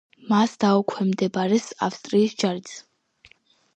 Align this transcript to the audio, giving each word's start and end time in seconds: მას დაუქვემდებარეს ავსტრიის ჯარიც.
მას 0.29 0.53
დაუქვემდებარეს 0.63 1.67
ავსტრიის 1.89 2.35
ჯარიც. 2.45 2.73